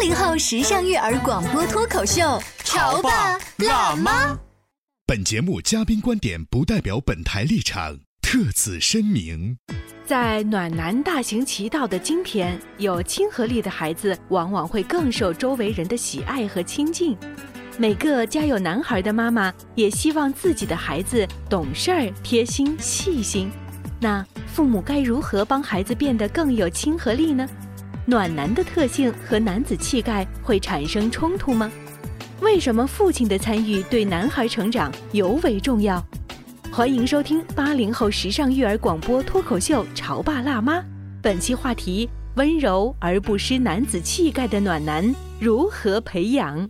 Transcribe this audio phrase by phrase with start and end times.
[0.00, 2.22] 八零后时尚育儿广播脱口秀，
[2.64, 4.34] 潮爸辣妈。
[5.06, 9.58] 本节目嘉宾观点不代表本台立场，特此声明。
[10.06, 17.14] 在暖男大行其道的今天，有亲和力的孩子往往会更受周围人的喜爱和亲近。
[17.76, 23.50] 每个家有男孩的妈妈也希望自己的孩子懂事儿、贴心、细心。
[24.00, 27.46] 那父母该如何帮孩子变得更有亲和力呢？
[28.10, 31.70] 暖男的特性和男子气概会产生冲突吗？
[32.40, 36.04] 为什么父亲的参与对男孩成长尤为重要？
[36.72, 40.80] 欢迎收听八零后时尚育儿广播脱口秀《潮爸辣妈》，
[41.22, 46.68] 本期话题：温柔而不失男子气概的暖男如何培养？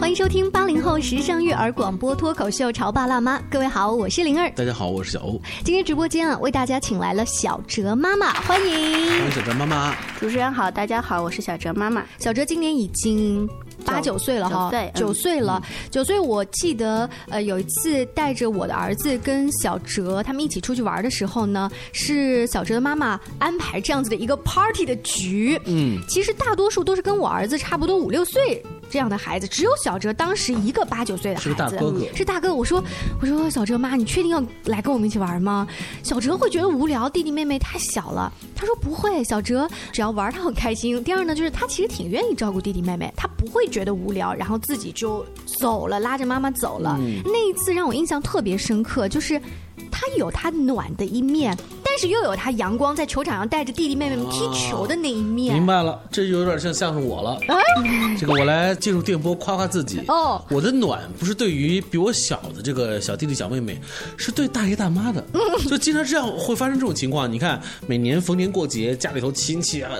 [0.00, 4.50] 欢迎收听八零后时尚育儿广播脱口秀《潮爸辣妈》，各位好，我是灵儿。
[4.50, 5.40] 大家好，我是小欧。
[5.64, 9.08] 今天直播间啊，为大家请来了小哲妈妈，欢迎。
[9.08, 9.94] 欢迎小哲妈妈。
[10.18, 12.04] 主持人好，大家好，我是小哲妈妈。
[12.18, 13.48] 小哲今年已经
[13.86, 15.62] 八九岁了哈，对，九岁了。
[15.88, 25.56] 九岁，我记得呃有一次带着我的儿子跟小哲他们一起出去玩的时候呢，是小哲的妈妈安排这样子的一个 party 的局。
[25.64, 28.60] 嗯，其实大多数都是跟我儿子差不多五六岁
[28.92, 32.54] 这样的孩子，只有小哲当时一个八九岁的孩子，是大哥哥，是大哥。
[32.54, 32.84] 我说
[33.22, 35.66] 我说小哲妈，你确定要来跟我们一起玩吗？
[36.02, 38.30] 小哲会觉得无聊，弟弟妹妹太小了。
[38.54, 41.02] 他说不会，小哲只要玩他很开心。
[41.02, 45.24] 第二呢，就是他其实挺愿意照顾弟弟妹妹，他不会觉得无聊，然后自己就
[45.58, 46.94] 走了，拉着妈妈走了。
[47.00, 49.40] 嗯、那一次让我印象特别深刻，就是
[49.90, 51.56] 他有他暖的一面，
[51.92, 55.54] 但是又有他阳光，在球场上带着弟弟妹妹们踢球的那一面。
[55.54, 57.38] 明白了，这就有点像像是我了。
[57.48, 60.00] 哎、这个我来进入电波夸夸自己。
[60.08, 63.78] 哦，我的暖不是对于比我小的这个小弟弟小妹妹，
[64.16, 65.22] 是对大爷大妈的。
[65.68, 67.30] 就经常这样会发生这种情况。
[67.30, 69.90] 你看，每年逢年过节，家里头亲戚啊，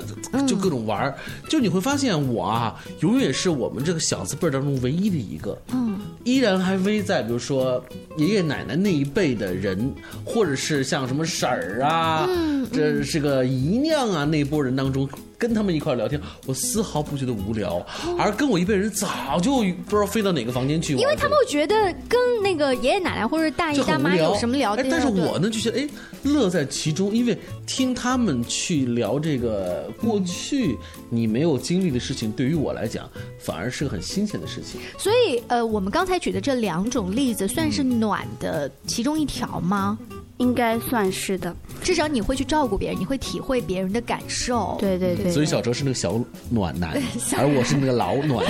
[0.48, 1.14] 就各种玩儿。
[1.47, 5.60] 就你会发现我啊，永远是我们这个小字辈当中唯一的一个。
[5.74, 7.84] 嗯，依然还危在，比如说
[8.16, 15.09] 爷爷奶奶那一辈的人，或者是像什么婶儿啊，嗯、这是个姨娘啊那波人当中。
[15.38, 17.84] 跟他们一块聊天，我丝毫不觉得无聊，
[18.16, 20.94] 而跟我一辈人早就不知道飞到哪个房间去。
[20.94, 24.87] 因为他们会觉得跟那个爷爷奶奶或者大爷大妈有什么聊天。
[24.88, 25.88] 但是我呢就觉得哎
[26.22, 30.78] 乐在其中，因为听他们去聊这个过去
[31.10, 33.10] 你没有经历的事情，对于我来讲
[33.41, 34.81] 反而是个很新鲜的事情。
[34.97, 39.98] 所以呃，我们刚才举的这两种例子算是暖的其中一条吗？
[40.38, 44.76] 应该算是的，至少你会去照顾别人，你会体会别人的感受。
[44.81, 46.20] 对对对，所以小哲是那个小
[46.50, 47.00] 暖男，
[47.38, 48.44] 而我是那个老暖。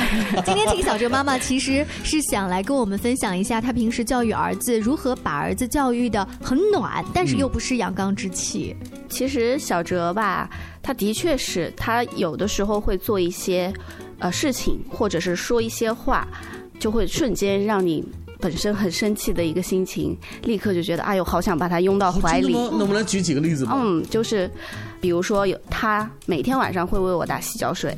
[0.47, 8.75] 今天请小哲妈妈其实是想来跟我们分享一下，她平时教育儿子如何把儿子教育的很暖，但是又不失阳刚之气。
[8.81, 10.48] 嗯、其实小哲吧，
[10.82, 13.71] 他的确是他有的时候会做一些
[14.19, 16.26] 呃事情，或者是说一些话，
[16.78, 18.03] 就会瞬间让你。
[18.42, 22.53] 本身很生气的一个心情，立刻就觉得哎呦，好想把他拥到怀里。
[22.53, 23.72] 那我们来举几个例子吧。
[23.76, 24.50] 嗯，就是，
[25.00, 27.97] 比如说有他每天晚上会为我打洗脚水，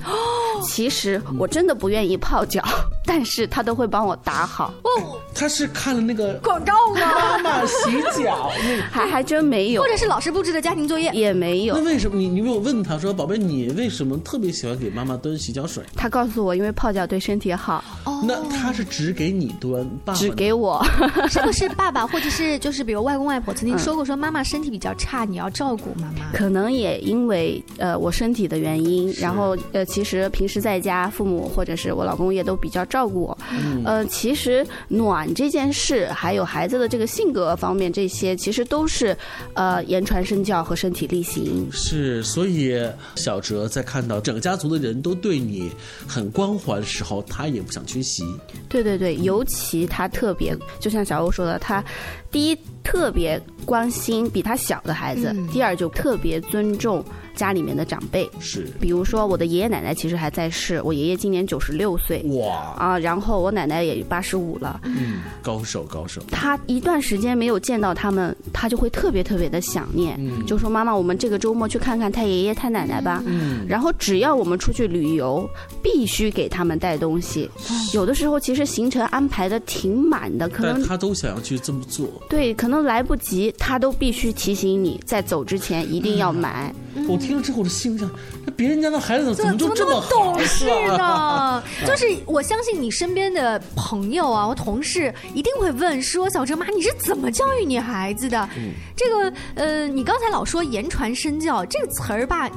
[0.63, 2.63] 其实我真的不愿意泡脚，
[3.05, 4.73] 但是他都会帮我打好。
[4.83, 7.01] 哦，他是看了那个广告吗？
[7.01, 8.51] 妈妈洗脚，
[8.91, 9.83] 还还真没有。
[9.83, 11.75] 或者是老师布置的家庭作业也没有。
[11.77, 15.83] 那为什么你你没有问他说，宝贝，你为什么特别喜欢给妈妈端洗脚水？
[15.95, 17.83] 他告诉我，因为泡脚对身体好。
[18.05, 20.85] 哦，那他是只给你端，爸爸只给我。
[21.29, 26.33] 是不是爸爸或者是就是比如外公外婆曾经说过，说妈妈身体比较差，你要照顾妈妈。
[26.33, 33.39] 可能也因为呃我身体的原因，然后呃其实平时在家，父母或者是我老公也都比较照顾我。
[33.51, 39.17] 嗯呃，其实暖这件事，还有孩子的这个性格方面，这些其实都是
[39.55, 41.69] 呃言传身教和身体力行。
[41.71, 42.77] 是，所以
[43.17, 45.71] 小哲在看到整个家族的人都对你
[46.07, 48.25] 很关怀的时候，他也不想缺席。
[48.69, 51.85] 对对对，尤其他特别，就像小欧说的，他
[52.31, 57.05] 第一特别关心比他小的孩子，嗯第二就特别尊重
[57.35, 58.29] 家里面的长辈。
[58.41, 64.81] 是，比如说我的爷爷奶奶其实还在世，我爷爷今年九十六岁哇，啊，然后我奶奶也八十五了。
[64.85, 66.23] 嗯，高手高手。
[66.31, 73.23] 他一段时间没有见到他们，他就会特别特别的想念，嗯就说妈妈，我们这个周末去看看太爷爷太奶奶吧。
[73.27, 75.49] 嗯，然后只要我们出去旅游，
[75.83, 77.51] 必须给他们带东西。
[77.93, 82.09] 有的时候其实行程安排的挺满的，可能他都想要去这么做。
[82.29, 86.75] 对，可能来不及，他都必须提醒你，在走之前一定要买。
[87.09, 88.11] 我听了之后，我的心里想，
[88.45, 90.97] 那别人家的孩子怎么就怎么这么懂事呢？
[90.99, 91.63] 呢？
[91.87, 98.49] 就是我相信你身边的朋友啊，我同事一定会问说：“小哲妈，你是怎么教育你孩子的？”
[98.97, 102.51] 这个呃，你刚才老说言传身教这个词儿吧，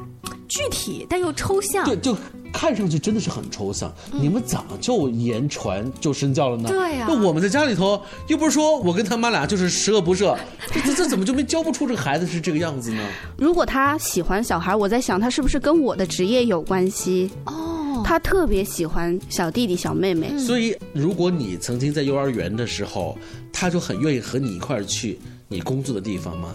[0.47, 1.85] 具体但又抽象。
[1.85, 2.15] 对，就
[2.53, 3.93] 看上去真的是很抽象。
[4.11, 6.69] 你们怎么就言传就身教了呢？
[6.69, 10.37] 对呀那我们在家里头又不是说我跟他妈俩就是十恶不赦，
[10.73, 13.01] 这这这怎么就没教不出这个孩子是这个样子呢？
[13.37, 17.29] 如果他喜欢小孩，我在想他是不是跟我的职业有关系？
[17.45, 20.37] 哦，他特别喜欢小弟弟小妹妹。
[20.37, 23.17] 所以，如果你曾经在幼儿园的时候，
[23.51, 26.53] 他就很愿意和你一块儿去你工作的地方吗？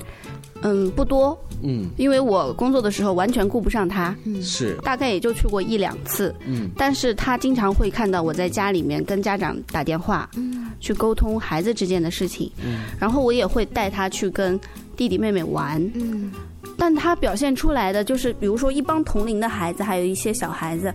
[0.62, 6.34] 嗯，不多，嗯，因为我工作的时候完全顾不上他，是，大概也就去过一两次。
[6.46, 10.68] 嗯，但是他经常会看到我在家里面跟家长打电话，嗯。
[10.80, 12.50] 去沟通孩子之间的事情。
[12.64, 14.58] 嗯，然后我也会带他去跟
[14.96, 15.80] 弟弟妹妹玩。
[15.94, 16.32] 嗯，
[16.76, 20.92] 但他表现出来的就是，比如说一帮同龄的孩子，还有一些小孩子。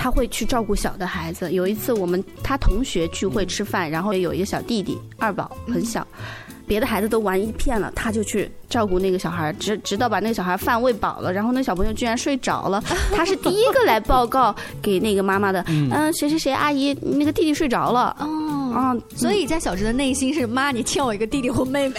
[0.00, 1.52] 他会去照顾小的孩子。
[1.52, 6.06] 有一次，我们他同学聚会吃饭，然后有一个小弟弟二宝很小，
[6.68, 12.82] 别的孩子都玩一片了，他就去照顾那个小孩，直直到把那个小孩饭喂饱了，然后那小朋友居然睡着了，
[13.16, 15.64] 他是第一个来报告给那个妈妈的。
[15.68, 18.14] 嗯，谁谁谁阿姨，那个弟弟睡着了。
[18.20, 21.96] 哦，啊，所以在小哲的内心是妈，你欠我一个弟弟或妹妹。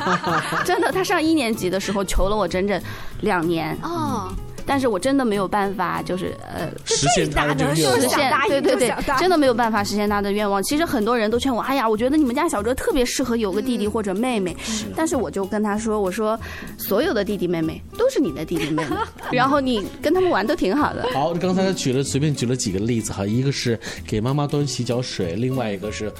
[0.64, 2.80] 真的，他上一年级的时候求了我整整
[3.22, 4.30] 两年，哦，
[4.66, 6.70] 但是我真的没有办法，就是呃。
[6.84, 8.00] 实现他的愿望。
[8.48, 10.62] 对对对真的没有办法实现他的愿望。
[10.62, 14.56] 其实很多人都劝我，哎呀，我觉得你们家小哲特别适合有个弟弟或者妹妹，
[14.94, 16.38] 但是我就跟他说，我说
[16.78, 18.96] 所有的弟弟妹妹都是你的弟弟妹妹，
[19.32, 21.06] 然后你跟他们玩都挺好的。
[21.12, 26.12] 好，刚才举了随便举了几个例子哈，一个是给妈妈端洗脚水，另外一个是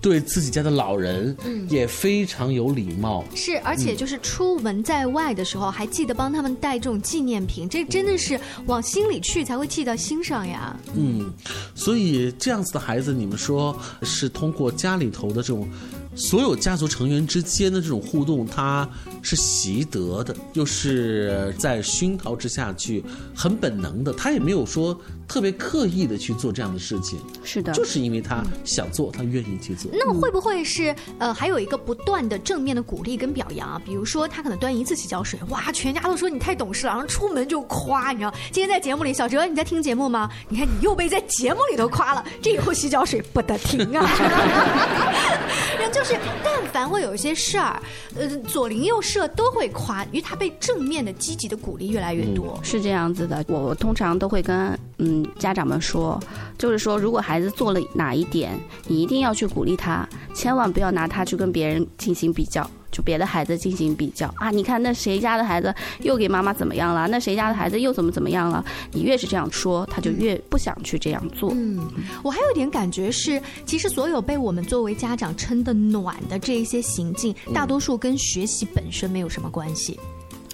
[0.00, 1.36] 对自己家的老人
[1.68, 3.24] 也非常有礼貌。
[3.34, 10.78] 是，而且就是出门在外的时候，还记得帮他们带这种纪念品，这真的是往心里去才会记到心上呀。
[10.94, 11.32] 嗯，
[11.74, 15.68] 所以这样子的孩子，你们说是通过家里头的这种
[16.14, 18.88] 所有家族成员之间的这种互动，他
[19.22, 23.04] 是习得的，又是在熏陶之下去
[23.34, 24.98] 很本能的，他也没有说
[25.30, 29.88] 特别刻意的去做这样的事情，是的，就是因为他想做，他愿意去做。
[29.94, 33.80] 那会不会是呃，还有一个不断的正面的鼓励跟表扬啊？
[33.86, 38.34] 比如说他可能端一次洗脚水，哇，全家都说你太懂事了，然后出门就夸，你知道？
[38.50, 40.28] 今天在节目里，小哲你在听节目吗？
[40.48, 44.04] 你看你又被在节目里头夸了，这以后洗脚水不得停啊！
[45.78, 47.80] 然后就是，但凡会有一些事儿，
[48.16, 52.58] 呃，左邻右舍都会夸，因为他被正面的、积极的鼓励越来越多。
[52.64, 56.20] 是这样子的，我通常都会跟嗯家长们说，
[56.56, 58.52] 就是说，如果孩子做了哪一点，
[58.86, 62.68] 你一定要去鼓励他，千万不要拿他去跟别人进行比较。
[62.92, 67.06] 就别的孩子进行比较啊，你看那谁家的孩子又给妈妈怎么样了？
[67.06, 68.64] 那谁家的孩子又怎么怎么样了？
[68.90, 71.52] 你越是这样说，他就越不想去这样做。
[71.54, 71.78] 嗯，
[72.24, 79.96] 我还有一点感觉是，其实所有被我们作为家长称的暖的这一些行径，大多数跟学习本身没有什么关系。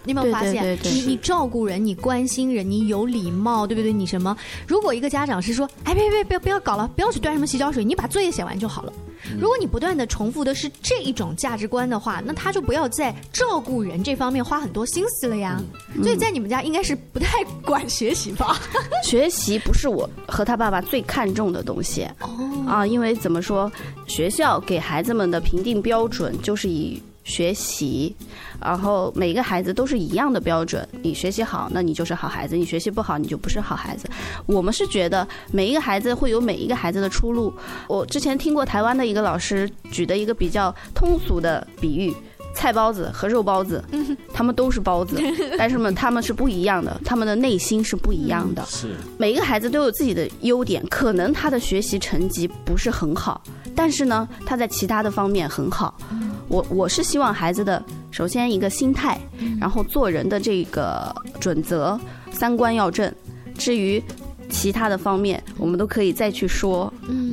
[0.07, 0.55] 你有没有发现？
[0.55, 3.93] 对对对对你你照顾人，你关心人，你有礼貌，对不对？
[3.93, 4.35] 你什么？
[4.67, 8.93] 如果一个家长是说，哎，别别别不要搞了，不要去端什么洗脚水，你把作业写完就好了。
[9.41, 15.61] 如果你不断的重复的是这一种价值观的话，那他就不要在照顾人这方面花很多心思了呀。
[16.01, 18.57] 所以在你们家应该是不太管学习吧？
[19.03, 23.71] 学习不是我和他爸爸最看重的东西哦，啊，因为怎么说，
[24.07, 28.15] 学校给孩子们的评定标准就是以学习，
[28.63, 30.89] 然后每个孩子都是一样的标准。
[31.03, 34.09] 你学习好，那你就是好孩子；你学习不好，你就不是好孩子。
[34.47, 37.53] 我们是觉得每一个孩子会有每一个孩子的出路。
[37.89, 42.15] 我之前听过台湾的一个老师举的一个比较通俗的比喻。
[42.55, 43.85] 菜包子和肉包子，
[44.33, 45.21] 他们都是包子，
[45.59, 48.65] 但是呢，他们是不一样的，他们的内心是不一样的。
[48.65, 53.43] 是每一个孩子都有自己的优点，可能他的学习成绩不是很好，
[53.75, 55.95] 但是呢，他在其他的方面很好。
[56.49, 59.19] 我我是希望孩子的首先一个心态，
[59.61, 61.99] 然后做人的这个准则、
[62.31, 63.13] 三观要正。
[63.59, 64.03] 至于
[64.49, 66.93] 其他的方面，我们都可以再去说。
[67.09, 67.26] 嗯，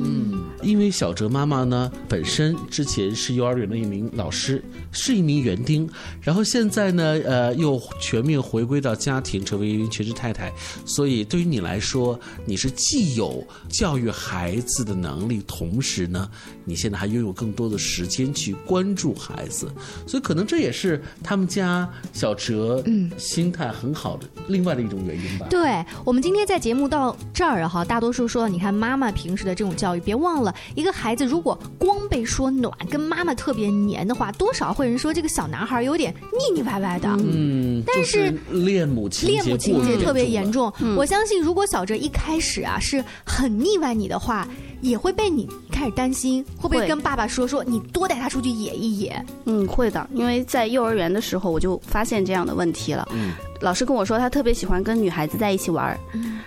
[0.64, 5.88] 因为小哲妈妈呢，本身之前是幼儿园的一名老师，是一名园丁，
[6.20, 10.52] 然后现在呢，呃，又全面回归到家庭，成为一名全职太太。
[10.86, 16.28] 所以对于你来说，你是既有教育孩子的能力，同时呢，
[16.64, 19.70] 你现在还拥有更多的时间去关注孩子，
[20.06, 25.46] 所以可能这也是他们家小哲嗯心态很好的另外的一种原因吧。
[25.50, 37.08] 对我们今天在节目到这儿哈，大多数说，你看妈妈平时的这种教育，别忘了，一个孩子如果光被说暖，跟妈妈特别黏的话，多少会人说这个小男孩有点腻腻歪歪的。
[37.20, 40.94] 嗯，但是恋母情节恋母情节特别严重重。
[40.96, 44.46] 我相信，如果小哲一开始啊是很腻歪你的话，
[44.80, 49.24] 也会被你开始担心，会不会会跟爸爸说说你多带他出去野一野？
[49.46, 53.08] 嗯，会的，因为在幼儿园的时候我就发现这样的问题了。
[53.12, 55.98] 嗯，老师跟我说他特别喜欢跟女孩子在一起玩儿，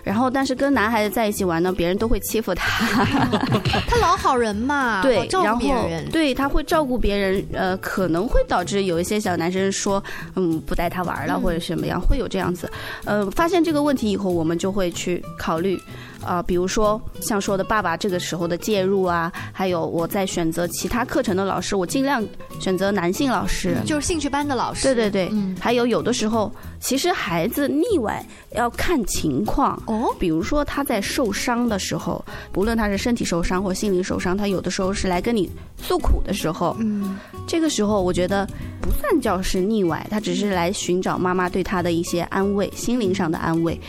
[0.07, 2.95] 然后但是跟男孩子在一起玩呢，别人都会欺负他。
[3.87, 6.09] 他老好人嘛，对，照然后顾别人。
[6.09, 10.01] 对他会照顾别人，呃，可能会导致有一些小男生说，
[10.35, 12.71] 嗯，不带他玩了、嗯或者什么样，会有这样子。
[13.03, 15.77] 呃，发现这个问题以后，我们就会去考虑。
[16.27, 22.21] 啊、比如说像说的爸爸这个时候的介入啊，还有我在选择其他课程的老师，我尽量
[22.59, 23.77] 选择男性老师。
[23.85, 29.81] 就是兴趣班的老师，对对对，嗯还有有的时候，其实孩子腻歪要看情况。
[29.87, 35.49] 哦，比如说他在受伤的时候，不论他是身体受伤或心灵受伤，他有的时候是来跟你
[35.81, 37.17] 诉苦的时候，嗯，
[37.47, 38.45] 这个时候我觉得
[38.81, 43.79] 不算叫是腻歪，他只是来寻找妈妈对他的一些安慰，心灵上的安慰。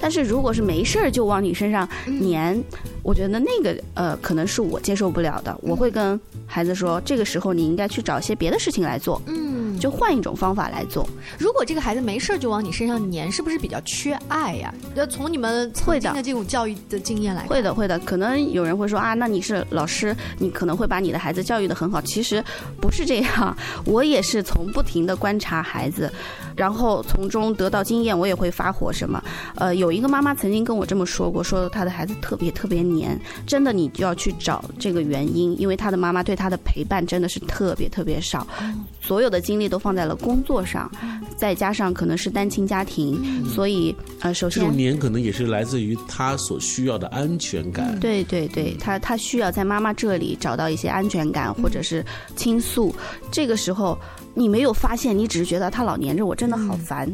[0.00, 1.88] 但是如果是没事儿就往你身上
[2.20, 2.62] 粘，
[3.02, 5.56] 我觉得那个呃可能是我接受不了的。
[5.62, 11.08] 我会跟孩子说，这个时候你应该去找些别的事情来做，嗯，就换一种方法来做。
[11.38, 14.72] 如果这个孩子没事儿就往你身上粘，是不是比较缺爱呀？
[14.94, 17.98] 要从你们会的这种教育的经验来看，会的，会的。
[18.00, 22.00] 可能有人会说啊，那你是老师，你可能会把你的孩子教育的很好。
[22.02, 22.42] 其实
[22.80, 26.12] 不是这样，我也是从不停的观察孩子，
[26.58, 29.22] 然后从中得到经验，我也会发火什么。
[29.54, 38.44] 呃，有一个妈妈曾经跟我这么说过，说她的孩子特别特别黏，真的你就要去找这个原因，因为她的妈妈对她的陪伴真的是特别特别少，
[39.00, 40.90] 所有的精力都放在了工作上，
[41.36, 47.96] 再加上可能是单亲家庭，所以呃，首先这种黏可能也是来自于她所需要的安全感。
[48.00, 52.92] 对对对，他他需要在妈妈这里找到一些安全感，或者是倾诉。
[53.30, 53.96] 这个时候
[54.38, 57.10] 你没有发现，你只是觉得他老黏着我，真的好烦。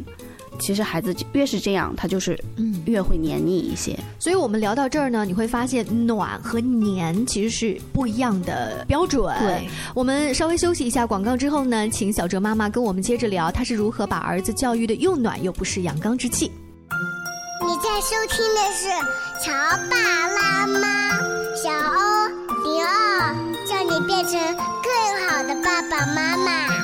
[0.58, 3.98] 其实孩子越是这样，他就是嗯越会黏腻一些。
[4.20, 9.34] 所以我们聊到这儿呢，你会发现暖和黏其实是不一样的标准。
[9.40, 16.52] 对，我们稍微休息一下广告之后呢，请小哲妈妈跟我们接着聊，她是如何把儿子教育的又暖又不失阳刚之气。
[17.66, 18.88] 你在收听的是
[19.42, 19.50] 《乔
[19.90, 19.96] 爸
[20.28, 21.18] 拉妈》，
[21.56, 22.28] 小欧
[22.62, 23.34] 零二，
[23.66, 24.38] 叫你变成
[24.84, 26.83] 更好的爸爸妈妈。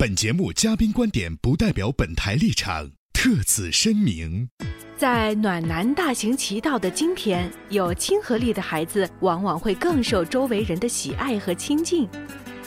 [0.00, 4.48] 本节目嘉宾观点不代表本台立场，特此声明。
[4.96, 12.08] 在暖男大行其道的今天，有亲和力的孩子往往会更受周围人的喜爱和亲近。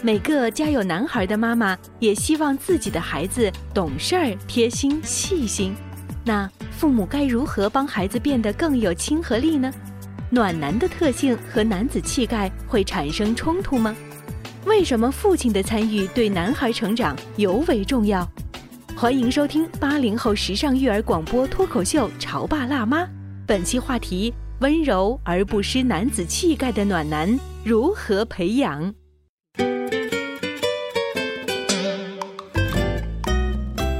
[0.01, 5.73] 每个家有男孩的妈妈也希望自己的孩子懂事儿、贴心、细心。
[6.25, 9.71] 那父母该如何帮孩子变得更有亲和力呢？
[10.29, 13.95] 暖男的特性和男子气概会产生冲突吗？
[14.65, 18.27] 为什么父亲的参与对男孩成长尤为重要？
[18.95, 23.03] 欢迎收听八零后时尚育儿广播脱口秀《潮爸辣妈》。
[23.47, 28.93] 本期话题：温柔而不失男子气概的暖男如何培养？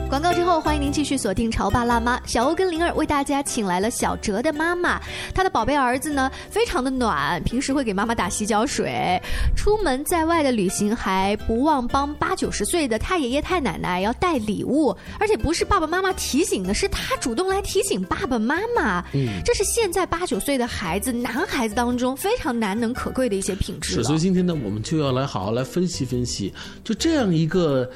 [0.08, 2.18] 广告后，欢迎您继续锁定《潮爸辣妈》。
[2.26, 5.00] 小欧跟灵儿为大家请来了小哲的妈妈，
[5.34, 9.18] 他的宝贝儿子呢非常的暖，平时会给妈妈打洗脚水，
[9.56, 19.00] 出门在外的旅行还不忘帮八九十岁的太爷爷太奶奶要带礼物，而且不是爸爸妈妈提醒的，是他主动来提醒爸爸妈妈。
[19.14, 23.94] 嗯，这是现在八九岁的孩子，男孩子当中非常难能可贵的一些品质。
[23.94, 26.54] 是，所以今天呢，我们就要来好好来分析分析，
[26.84, 27.90] 就这样一个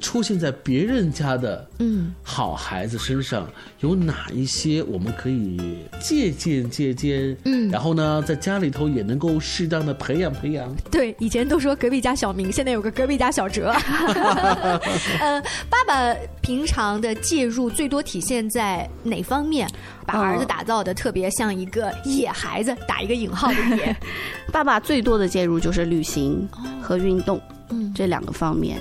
[0.00, 1.64] 出现在别人家的。
[1.78, 3.48] 嗯，好孩子身上
[3.80, 7.36] 有哪一些我们可以借鉴借鉴？
[7.44, 10.74] 嗯，然后呢，在家里头也能够适当的培养培养。
[10.90, 13.70] 对，以前都说隔壁家小明，现在有个隔壁家小哲。
[15.20, 19.68] 呃，爸爸平常的介入最多体现在哪方面？
[20.06, 23.96] 把儿子打造的特别像一个野孩子，打一个引号的野。
[24.52, 26.48] 爸爸最多的介入就是旅行
[26.82, 28.80] 和运动，嗯，这两个方面。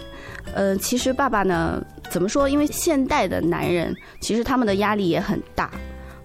[0.55, 2.49] 呃，其实爸爸呢，怎么说？
[2.49, 5.69] 因为现代的男人其实他们的压力也很大，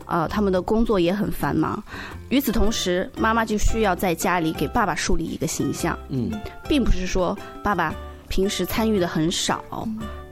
[0.06, 1.82] 啊，他们的工作也很繁忙。
[2.30, 5.98] 与此同时，妈妈就需要在家里给爸爸树立一个形象。
[6.08, 6.30] 嗯，
[6.68, 7.94] 并不是说爸爸
[8.28, 9.86] 平时参与的很少，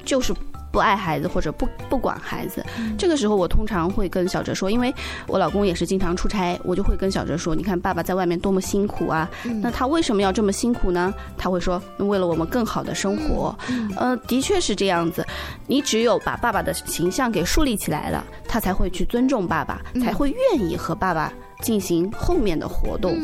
[0.05, 0.35] 就是。
[0.73, 2.65] 不爱孩子或者不不管孩子，
[2.97, 4.93] 这个时候我通常会跟小哲说，因为
[5.27, 11.13] 我老公也是经常出差，我就会跟小哲说，你看爸爸在外面多么辛苦啊，那他为什么要这么辛苦呢？
[11.37, 13.55] 他会说，为了我们更好的生活。
[13.97, 15.25] 呃，的确是这样子，
[15.67, 23.15] 你只有把爸爸的形象给树立起来了，他才会去尊重爸爸，才会愿意和爸爸进行后面的活动。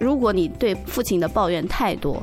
[0.00, 2.22] 如果你对父亲的抱怨太多。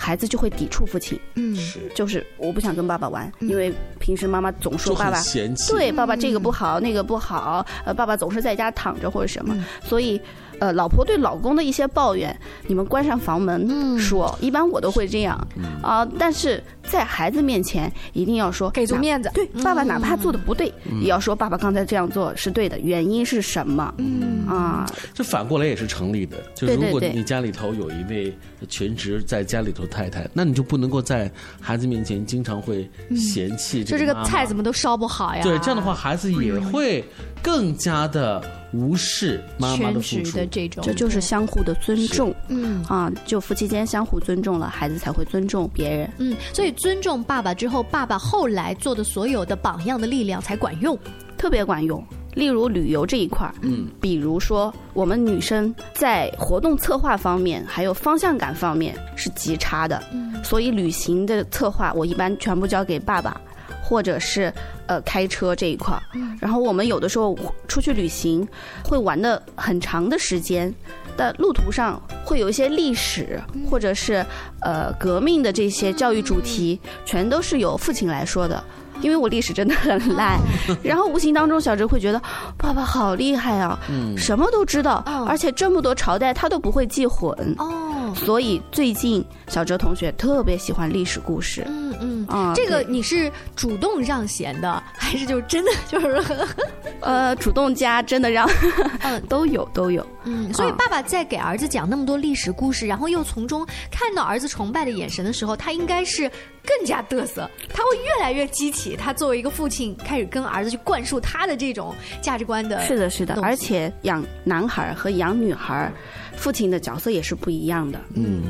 [0.00, 10.18] 孩子就会抵触父亲，嗯，是，就是我不想跟爸爸玩，因为平时妈妈总说爸爸嫌弃，对爸爸这个不好那个不好，呃，爸爸总是在家躺着或者什么，所以。
[10.60, 12.36] 呃，老婆对老公的一些抱怨，
[12.66, 15.38] 你们关上房门说，一般我都会这样
[15.82, 16.06] 啊。
[16.18, 19.30] 但是在孩子面前，一定要说给足面子。
[19.34, 23.94] 对，爸爸哪怕做的不对，也要说爸爸刚才这样做是对的，原因是什么？
[23.98, 26.36] 嗯啊，这反过来也是成立的。
[26.54, 28.36] 就如果你家里头有一位
[28.68, 33.84] 全职在家里头太太，那你就不能够在孩子面前经常会嫌弃。
[33.84, 35.42] 就这个菜怎么都烧不好呀？
[35.42, 37.04] 对，这样的话孩子也会
[37.42, 38.42] 更加的。
[38.72, 42.34] 无视妈妈的付出的这种，这就是相互的尊重。
[42.48, 46.10] 嗯啊，就夫妻间相互尊重了，孩子才会尊重别人。
[46.18, 50.98] 嗯，所以尊重爸爸之后，爸爸后来做的所有的榜样的力量才管用，
[51.36, 52.04] 特别管用。
[52.34, 60.00] 例如旅游这一块儿，嗯，比如说我们女生在活动策划方面，还有方向感方面是极差的。
[60.12, 63.40] 嗯，所以旅行的策划，我一般全部交给爸爸。
[63.88, 64.52] 或者是
[64.86, 66.02] 呃开车这一块儿，
[66.38, 67.34] 然后我们有的时候
[67.66, 68.46] 出去旅行，
[68.84, 70.72] 会玩的很长的时间，
[71.16, 74.22] 但路途上会有一些历史或者是
[74.60, 78.62] 呃革命的这些教育主题，全都是由父亲来说的。
[79.00, 80.40] 因为我历史真的很烂，
[80.82, 82.20] 然后无形当中小哲会觉得
[82.56, 83.78] 爸爸好厉害啊，
[84.16, 87.32] 什么都知道，而且这么多朝代他都不会记混。
[87.58, 91.64] 哦，所以最近小哲同学特别喜欢历史故事。
[92.00, 96.22] 嗯这个你是主动让贤的，还是就真的就是
[97.00, 98.48] 呃主动加真的让？
[99.02, 100.04] 嗯，都有都有。
[100.24, 106.30] 嗯，所以爸爸在给儿子讲那么多历史故事，然后又从中看到儿子崇拜的眼神的时候，他应该是
[106.64, 112.80] 更加嘚瑟，他会越来越激起他作为一个父亲开始跟儿子去灌输他的这种价值观的。
[112.82, 115.90] 是的，是的，而且养男孩和养女孩，
[116.36, 117.98] 父亲的角色也是不一样的。
[118.14, 118.42] 嗯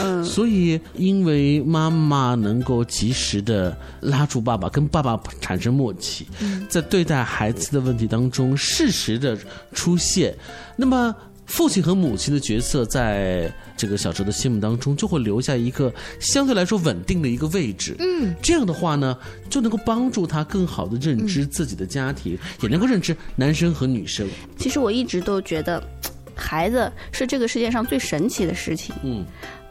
[0.00, 6.26] 嗯，所以因为妈妈能够及时的拉住爸爸，跟爸爸产生默契，
[6.68, 9.36] 在对待孩子的问题当中适时的
[9.72, 10.34] 出现。
[10.76, 11.14] 那么，
[11.46, 17.96] 父亲和母亲的角色，在这个小哲的心目当中，就会留下一个相对来说稳定的一个位置。
[18.00, 19.16] 嗯，这样的话呢，
[19.48, 24.28] 就能够帮助他更好的认知自己的家庭，也能够认知男生和女生。
[24.58, 25.82] 其实我一直都觉得，
[26.34, 28.94] 孩子是这个世界上最神奇的事情。
[29.02, 29.24] 嗯。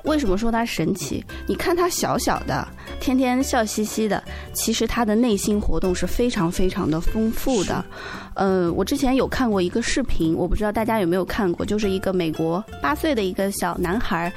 [0.04, 1.24] 为什么说他神奇？
[1.48, 2.68] 你看他小小的，
[3.00, 7.84] 天天笑嘻嘻的，其实他的内心活动是非常非常的丰富的。
[8.36, 14.32] 嗯，我之前有看过一个视频，我不知道大家有没有看过，就是一个美国八岁的一个小男孩，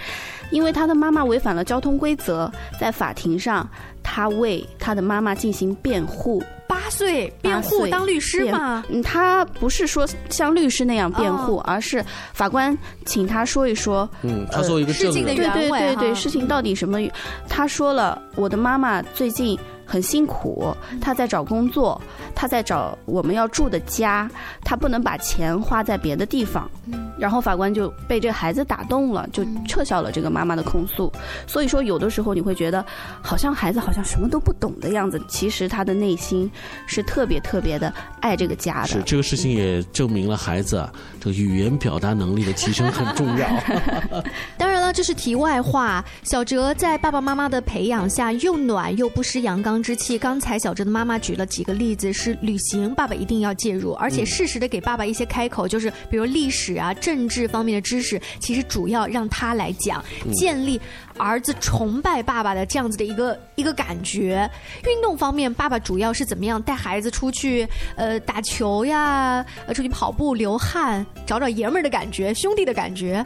[0.50, 3.68] 因为他的妈妈违反了交通规则，在法庭上，
[4.02, 6.42] 他为他的妈妈进行辩护。
[6.66, 8.84] 八岁辩护当律师吗？
[8.88, 14.08] 嗯，他不是说像律师那样辩护，而是法官请他说一说。
[14.22, 17.00] 嗯，他说一个事情的原委，对对对对，事情到底什么？
[17.48, 19.58] 他说了，我的妈妈最近
[19.90, 22.00] 很辛苦，他在找工作，
[22.32, 24.30] 他在找我们要住的家，
[24.64, 26.70] 他不能把钱花在别的地方。
[27.18, 31.12] 然后法官就被这孩子打动了，就撤销了这个妈妈的控诉。
[31.44, 32.86] 所以说，有的时候你会觉得，
[33.20, 36.48] 好像孩子好像什么都不懂的样子，其实他的内心
[36.86, 38.88] 是特别特别的爱这个家的。
[38.88, 43.48] 是这个事情也证明了孩子啊，这个语言表达能力的提升很重要。
[44.56, 46.04] 当这是题外话。
[46.22, 50.18] 小哲在爸爸妈妈的培养下，又暖又不失阳刚之气。
[50.18, 60.80] 刚才小哲的妈妈举了几个例子，是旅行，爸爸一定要介入，而且适时的给爸爸一些开口，就是比如历史啊、政治方面的知识，其实主要让他来讲，建立
[61.20, 64.50] 儿子崇拜爸爸的这样子的一个一个感觉。
[64.86, 73.24] 运动方面，爸爸主要是怎么样带孩子出去，呃，打球呀，呃，出去跑步流汗，找找爷们儿的感觉，兄弟的感觉。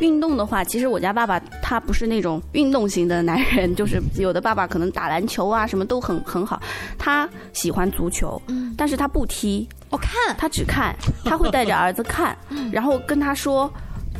[0.00, 6.60] 运动的话，其实我家爸爸他不是那种运动型的男人，就是有的爸爸可能打篮球啊，什么都很很好。
[6.98, 8.40] 他喜欢足球，
[8.76, 10.94] 但是他不踢，我看他只看，
[11.24, 12.36] 他会带着儿子看，
[12.72, 13.72] 然后跟他说。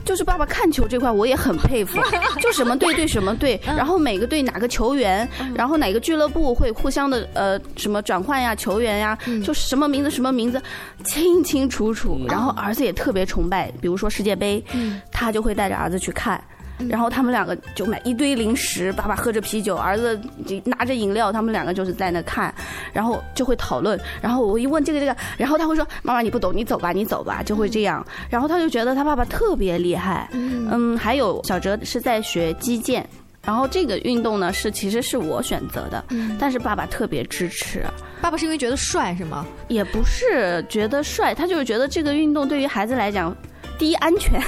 [0.07, 1.99] 就是爸爸看球这块，我也很佩服，
[2.41, 10.63] 就什么队对什么队，然后每个队哪个球员，然后哪个俱乐部会互相的呃什么转换呀，球员呀，就什么名字什么名字，
[11.05, 12.21] 清清楚楚。
[12.29, 14.65] 然后儿子也特别崇拜，比如说世界杯，
[15.11, 16.43] 他就会带着儿子去看。
[16.89, 20.19] 然后他们两个就买一堆零食，爸爸喝着啤酒，儿子
[20.65, 22.55] 拿着饮料，他们两个就是在那看，
[22.93, 23.99] 然后就会讨论。
[24.21, 28.05] 然后我一问这个这个，然后他会说：“妈妈你不懂，你走吧，你走吧。”就会这样。
[28.29, 30.29] 然后他就觉得他爸爸特别厉害。
[30.33, 33.09] 嗯，还有小哲是在学击剑，
[33.43, 36.05] 然后这个运动呢是其实是我选择的，
[36.39, 37.85] 但是爸爸特别支持。
[38.21, 39.47] 爸爸是因为觉得帅是吗？
[39.69, 43.35] 也不是觉得帅，他就是觉得这个运动对于孩子来讲。
[43.79, 44.41] 第一，安全，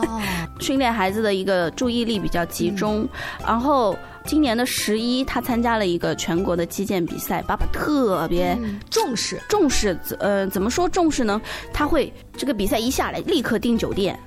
[0.60, 3.06] 训练孩子的一个注意力比较集中。
[3.44, 3.96] 然后
[4.28, 8.54] 今年的十一，他参加了一个全国的击剑比赛，爸爸特别
[8.90, 9.98] 重视重视。
[10.18, 11.40] 呃，怎么说重视呢？
[11.72, 14.20] 他会这个比赛一下来，立刻订酒店，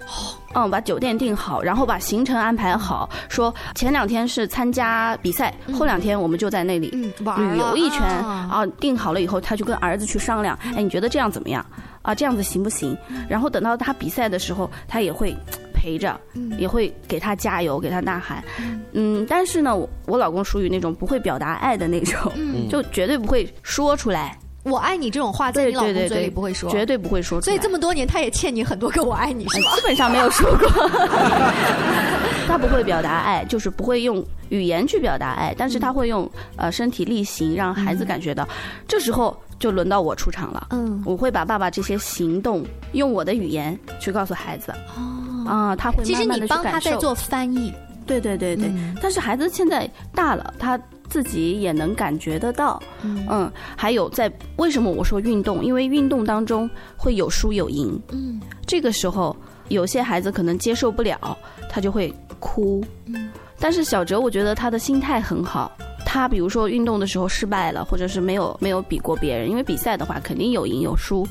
[0.55, 8.65] 嗯，把酒店订好，然后把行程安排好，说前两天是参加比赛，后两天我们就在那里旅游一圈啊。
[8.79, 11.63] 订好了以后，他就跟儿子去商量，哎，你觉得这样怎么样？
[12.01, 12.97] 啊，这样子行不行？
[13.29, 15.37] 然后等到他比赛的时候，他也会
[15.81, 16.19] 陪着，
[16.59, 18.43] 也会给他加油，给他呐喊。
[18.91, 22.31] 嗯，但是呢，我老公属于那种不会表达爱的那种，
[22.69, 27.41] 就绝对不会说出来“我爱你”这种话，在你老公嘴里不会说，绝对不会说。
[27.41, 29.75] 所以这么多年，他也欠你很多个“我爱你”，是吧？
[29.75, 30.69] 基本上没有说过。
[32.47, 38.47] 他不会表达爱，就是不会用语言去表达爱，但是他会用呃身体力行，让孩子感觉到。
[38.87, 39.35] 这时候。
[39.61, 47.73] 就轮到我出场了，嗯，我会把爸爸这些行动用我的语言去告诉孩子，哦，啊，他会其实你帮他在做翻译，
[48.05, 55.63] 对对对对，但是孩子现在大了，他自己也能感觉得到，嗯，还有在为什么我说运动？
[55.63, 59.35] 因为运动当中会有输有赢，嗯，这个时候
[59.67, 61.37] 有些孩子可能接受不了，
[61.69, 65.71] 他就会哭，嗯，但是小哲我觉得他的心态很好。
[66.03, 71.25] 他比如说运动的时候失败了，或者是没有没有比过别人，因为比赛的话肯定有赢有输。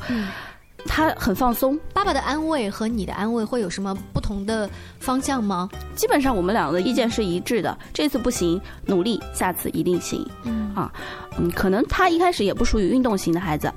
[0.86, 1.78] 他很放松。
[1.92, 5.68] 爸爸的安慰和你的安慰会有什么不同的方向吗？
[5.94, 7.76] 基本上我们两个的意见是一致的。
[7.92, 10.26] 这次不行，努力，下次一定行。
[10.44, 10.92] 嗯啊，
[11.38, 13.72] 嗯，可能他一开始也不属于运动型的孩子，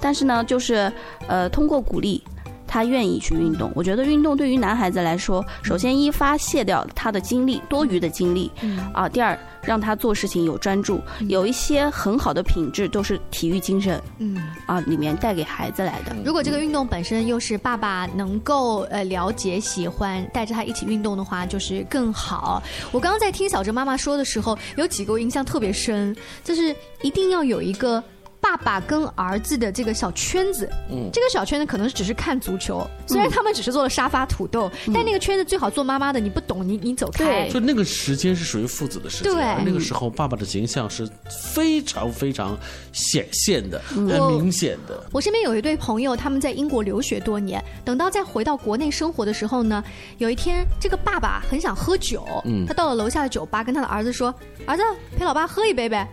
[0.00, 0.92] 但是呢，就是
[1.26, 2.22] 呃，通过鼓励。
[2.70, 8.52] 他愿意去运动，我觉得运动对于男孩子来说，首先一发泄掉他的精力，多余的精力，
[8.92, 16.16] 啊，第二让他做事情有专注，有一些很好的品质都是体育精神，嗯，啊，里面带给孩子来的。
[16.24, 22.62] 如果这个运动本身又是爸爸能够呃了解、喜欢，带着他一起运动的话，就是更好。
[22.92, 28.02] 我刚刚在听小哲妈妈说的时候，有几个我印象特别深，就是一定要有一个。
[28.48, 37.46] 爸爸跟儿子的这个小圈子，嗯，这个小圈子可能只是看足球，虽然他们只是做了沙发土豆，但那个圈子最好做妈妈的，你不懂，你你走开。
[37.50, 41.06] 就那个时间是属于父子的时间，对，那个时候爸爸的形象是
[41.54, 42.56] 非常非常
[42.90, 45.04] 显现的，很明显的。
[45.12, 49.84] 我身边有一对朋友，他们在英国留学多年，等到再回到国内生活的时候呢，
[50.16, 54.34] 有一天这个爸爸很想喝酒，嗯，他到了楼下的酒吧，跟他的儿子说
[54.64, 54.82] ：“儿子，
[55.18, 56.08] 陪老爸喝一杯呗。”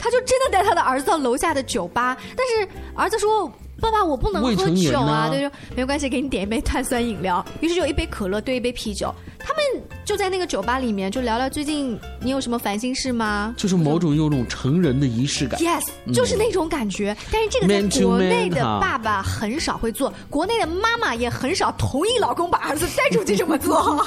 [0.00, 3.46] 他就真的带他的儿子到楼下的酒吧，但是儿子说
[3.80, 7.44] ：“爸爸，我不能喝酒啊。”他，说没关系，给你点一杯碳酸饮料。
[7.60, 9.62] 于是就一杯可乐兑一杯啤酒，他们
[10.04, 13.54] 就在那个酒吧里面就聊聊最近你有什么烦心事吗？
[13.56, 15.60] 就是某种有种成人的仪式感。
[15.60, 17.16] Yes，就是那种感觉。
[17.30, 24.04] 但是这个在国内的爸爸很少会做，国内的妈妈也很少同意老公把儿子带出去这么做。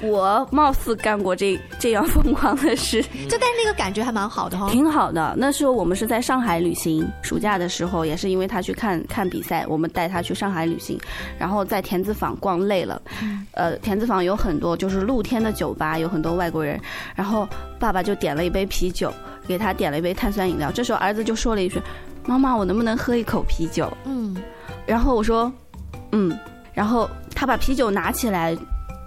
[0.00, 5.34] 我貌似干过这这样疯狂的事， 就但是那个感觉还蛮好的哈、挺好的。
[5.36, 10.98] 那时候我们是在上海旅行，暑假的时候也是因为他去看看比赛，我们带他去上海旅行，
[11.38, 13.00] 然后在田子坊逛累了，
[13.52, 16.80] 呃，田子坊有很多就是露天的酒吧，有很多外国人，
[17.14, 17.48] 然后
[17.78, 19.12] 爸爸就点了一杯啤酒，
[19.46, 20.70] 给他点了一杯碳酸饮料。
[20.70, 21.80] 这时候儿子就说了一句
[22.26, 24.36] ：“妈妈，我能不能喝一口啤酒？”嗯，
[24.86, 25.52] 然后我说
[26.12, 26.36] ：“嗯。”
[26.74, 28.56] 然后他把啤酒拿起来，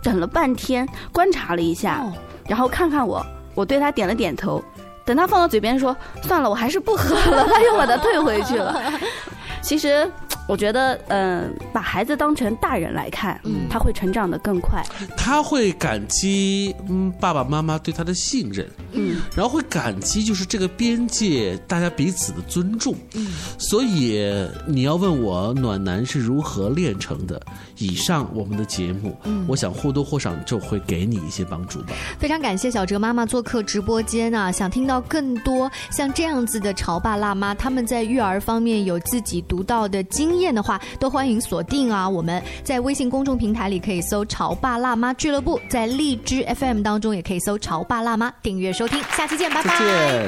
[0.03, 2.03] 等了半天，观察了一下，
[2.47, 4.63] 然后看看我，我对他点了点头。
[5.03, 7.45] 等他放到嘴边说：“算了，我还是不喝了。
[7.51, 8.79] ”他又把它退回去了。
[9.61, 10.09] 其实，
[10.47, 14.83] 我觉得，嗯、把孩子当成大人来看，嗯他会成长的更快。
[15.15, 24.21] 他会感激嗯爸爸妈妈对他的信任，嗯，然后会感激就是这个边界大家彼此的尊重，嗯，所以
[24.67, 27.41] 你要问我暖男是如何炼成的，
[27.77, 31.93] 以上我们的节目，嗯我想或多或少就会给你一些帮助吧。
[32.19, 34.51] 非常感谢小哲妈妈做客直播间啊！
[34.51, 42.07] 想听到更多像这样子的潮爸辣妈，他们在育儿方面有自己独到的经验的话，都欢迎锁定啊！
[42.07, 49.01] 我们在微信公众平台里可以搜“潮爸辣妈俱乐部”，在荔枝 FM 当中也可以搜“潮爸辣妈”，订阅收听。
[49.15, 50.27] 下期见，拜拜。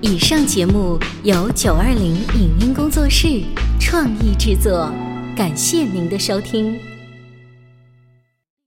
[0.00, 3.42] 以上节目由九二零影音工作室
[3.80, 4.90] 创意制作，
[5.36, 6.91] 感谢您的收听。